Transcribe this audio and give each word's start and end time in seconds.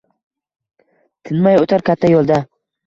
Tinmay 1.31 1.61
o’tar 1.63 1.87
katta 1.93 2.13
yo’lda 2.17 2.45